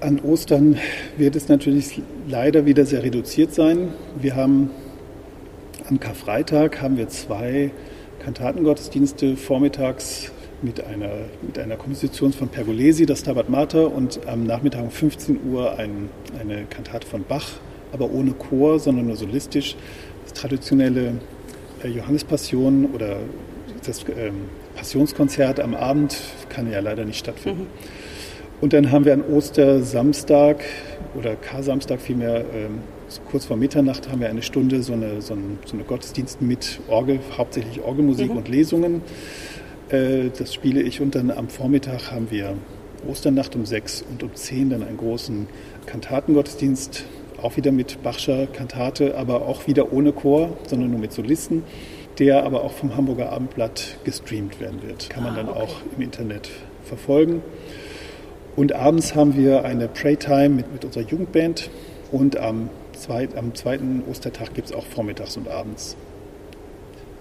[0.01, 0.77] An Ostern
[1.15, 3.93] wird es natürlich leider wieder sehr reduziert sein.
[4.19, 4.69] Wir haben
[5.87, 7.71] am Karfreitag haben wir zwei
[8.19, 14.81] Kantatengottesdienste vormittags mit einer, mit einer Komposition von Pergolesi, das Stabat Mater, und am Nachmittag
[14.81, 17.47] um 15 Uhr ein, eine Kantate von Bach,
[17.91, 19.75] aber ohne Chor, sondern nur solistisch.
[20.23, 21.13] Das traditionelle
[21.83, 23.17] äh, Johannespassion oder
[23.85, 26.17] das ähm, Passionskonzert am Abend
[26.49, 27.61] kann ja leider nicht stattfinden.
[27.61, 27.67] Mhm.
[28.59, 30.63] Und dann haben wir an Ostersamstag
[31.15, 35.33] oder Kar-Samstag vielmehr, ähm, so kurz vor Mitternacht, haben wir eine Stunde so eine, so
[35.33, 38.37] eine, so eine Gottesdienst mit Orgel, hauptsächlich Orgelmusik mhm.
[38.37, 39.01] und Lesungen.
[39.89, 42.55] Äh, das spiele ich und dann am Vormittag haben wir
[43.07, 45.47] Osternacht um sechs und um zehn dann einen großen
[45.85, 47.05] Kantatengottesdienst,
[47.41, 51.63] auch wieder mit Bachscher Kantate, aber auch wieder ohne Chor, sondern nur mit Solisten,
[52.19, 55.09] der aber auch vom Hamburger Abendblatt gestreamt werden wird.
[55.09, 55.59] Kann man ah, dann okay.
[55.59, 56.49] auch im Internet
[56.83, 57.43] verfolgen.
[58.55, 61.69] Und abends haben wir eine Praytime mit, mit unserer Jugendband
[62.11, 65.95] und am, zweit, am zweiten Ostertag gibt es auch vormittags und abends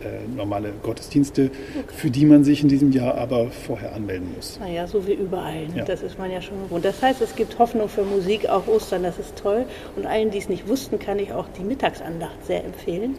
[0.00, 1.84] äh, normale Gottesdienste, okay.
[1.88, 4.58] für die man sich in diesem Jahr aber vorher anmelden muss.
[4.60, 5.68] Naja, so wie überall.
[5.68, 5.78] Ne?
[5.78, 5.84] Ja.
[5.84, 6.84] Das ist man ja schon gewohnt.
[6.84, 9.64] Das heißt, es gibt Hoffnung für Musik auch Ostern, das ist toll.
[9.96, 13.14] Und allen, die es nicht wussten, kann ich auch die Mittagsandacht sehr empfehlen.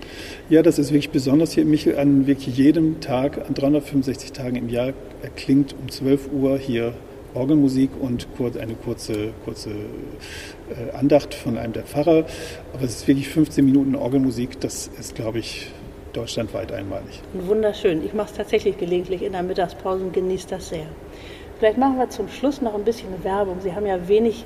[0.49, 1.97] Ja, das ist wirklich besonders hier Michel.
[1.97, 6.93] An wirklich jedem Tag, an 365 Tagen im Jahr, erklingt um 12 Uhr hier
[7.33, 8.27] Orgelmusik und
[8.59, 12.25] eine kurze, kurze äh, Andacht von einem der Pfarrer.
[12.73, 14.59] Aber es ist wirklich 15 Minuten Orgelmusik.
[14.59, 15.67] Das ist, glaube ich,
[16.13, 17.21] deutschlandweit einmalig.
[17.33, 18.05] Wunderschön.
[18.05, 20.87] Ich mache es tatsächlich gelegentlich in der Mittagspause und genieße das sehr.
[21.59, 23.61] Vielleicht machen wir zum Schluss noch ein bisschen Werbung.
[23.61, 24.45] Sie haben ja wenig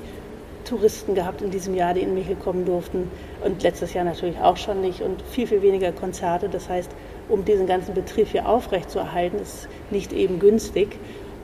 [0.64, 3.10] Touristen gehabt in diesem Jahr, die in Michel kommen durften
[3.44, 6.48] und letztes Jahr natürlich auch schon nicht und viel, viel weniger Konzerte.
[6.48, 6.90] Das heißt,
[7.28, 10.96] um diesen ganzen Betrieb hier aufrechtzuerhalten, ist nicht eben günstig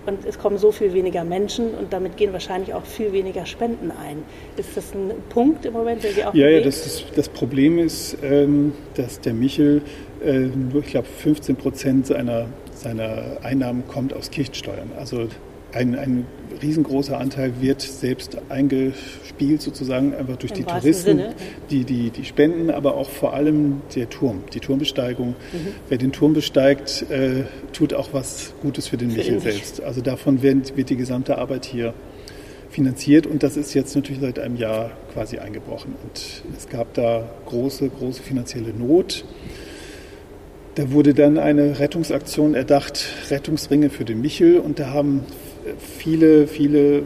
[0.09, 3.91] und es kommen so viel weniger Menschen und damit gehen wahrscheinlich auch viel weniger Spenden
[3.91, 4.23] ein.
[4.57, 7.79] Ist das ein Punkt im Moment, der Sie auch Ja, ja das, ist, das Problem
[7.79, 9.83] ist, ähm, dass der Michel
[10.25, 10.33] äh,
[10.73, 14.91] nur, ich glaube, 15 Prozent seiner, seiner Einnahmen kommt aus Kirchensteuern.
[14.99, 15.29] Also
[15.73, 16.27] ein, ein
[16.63, 21.23] riesengroßer Anteil wird selbst eingespielt, sozusagen einfach durch Im die Touristen,
[21.71, 25.31] die, die, die spenden, aber auch vor allem der Turm, die Turmbesteigung.
[25.31, 25.69] Mhm.
[25.89, 29.83] Wer den Turm besteigt, äh, tut auch was Gutes für den für Michel selbst.
[29.83, 31.95] Also davon wird, wird die gesamte Arbeit hier
[32.71, 35.95] finanziert und das ist jetzt natürlich seit einem Jahr quasi eingebrochen.
[36.03, 39.25] Und es gab da große, große finanzielle Not.
[40.75, 44.59] Da wurde dann eine Rettungsaktion erdacht, Rettungsringe für den Michel.
[44.59, 45.25] Und da haben
[45.79, 47.03] viele, viele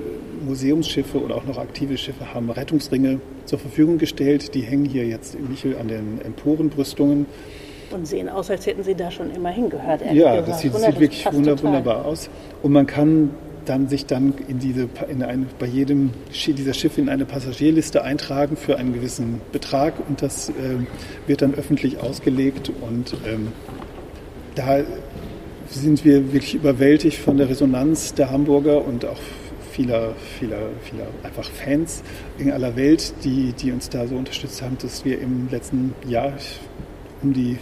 [0.47, 4.55] Museumsschiffe oder auch noch aktive Schiffe haben Rettungsringe zur Verfügung gestellt.
[4.55, 7.27] Die hängen hier jetzt im Michel an den Emporenbrüstungen.
[7.91, 10.01] Und sehen aus, als hätten sie da schon immer hingehört.
[10.13, 12.31] Ja, das sieht, sieht wirklich wunderbar, wunderbar aus.
[12.63, 13.31] Und man kann
[13.67, 16.11] dann sich dann in diese, in eine, bei jedem
[16.47, 20.53] dieser Schiffe in eine Passagierliste eintragen für einen gewissen Betrag und das äh,
[21.27, 23.53] wird dann öffentlich ausgelegt und ähm,
[24.55, 24.81] da
[25.81, 29.21] sind wir wirklich überwältigt von der Resonanz der Hamburger und auch
[29.73, 32.03] vieler, vieler, vieler einfach Fans
[32.39, 36.33] in aller Welt, die, die uns da so unterstützt haben, dass wir im letzten Jahr
[37.23, 37.57] um die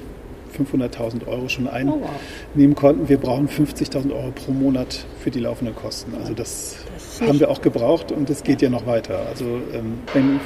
[0.59, 2.09] 500.000 Euro schon einnehmen oh
[2.55, 2.75] wow.
[2.75, 3.09] konnten.
[3.09, 6.13] Wir brauchen 50.000 Euro pro Monat für die laufenden Kosten.
[6.21, 8.69] Also das, das haben wir auch gebraucht und es geht ja.
[8.69, 9.27] ja noch weiter.
[9.29, 10.41] Also ähm, wenn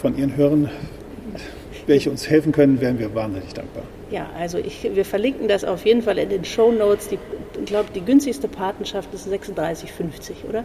[0.00, 0.70] von Ihren Hörern
[1.86, 3.82] welche uns helfen können, wären wir wahnsinnig dankbar.
[4.10, 7.08] Ja, also ich, wir verlinken das auf jeden Fall in den Show Notes.
[7.08, 7.18] Die,
[7.58, 10.64] ich glaube, die günstigste Patenschaft ist 36,50, oder?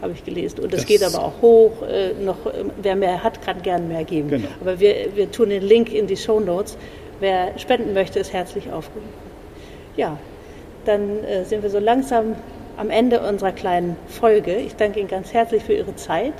[0.00, 0.60] Habe ich gelesen.
[0.60, 1.82] Und es geht aber auch hoch.
[1.82, 4.28] Äh, noch, äh, wer mehr hat, kann gern mehr geben.
[4.28, 4.48] Genau.
[4.60, 6.78] Aber wir, wir tun den Link in die Show Notes.
[7.18, 9.08] Wer spenden möchte, ist herzlich aufgerufen.
[9.96, 10.16] Ja,
[10.84, 12.36] dann äh, sind wir so langsam
[12.76, 14.54] am Ende unserer kleinen Folge.
[14.54, 16.34] Ich danke Ihnen ganz herzlich für Ihre Zeit.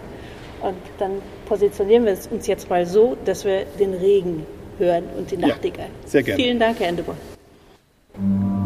[0.63, 4.47] Und dann positionieren wir uns jetzt mal so, dass wir den Regen
[4.79, 5.87] hören und die Nachtigall.
[5.87, 6.43] Ja, sehr gerne.
[6.43, 7.19] Vielen Dank, Herr Endeborn.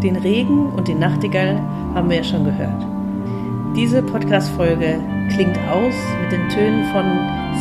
[0.03, 1.61] Den Regen und die Nachtigall
[1.95, 2.83] haben wir ja schon gehört.
[3.77, 5.01] Diese Podcast-Folge
[5.35, 7.05] klingt aus mit den Tönen von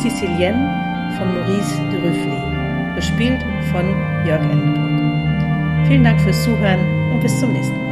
[0.02, 0.82] Sicilienne
[1.18, 3.86] von Maurice de Ruffly, gespielt von
[4.26, 5.86] Jörg Endenbrock.
[5.86, 7.91] Vielen Dank fürs Zuhören und bis zum nächsten Mal.